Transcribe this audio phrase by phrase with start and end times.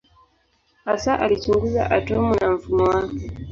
[0.85, 3.31] Hasa alichunguza atomu na mfumo wake.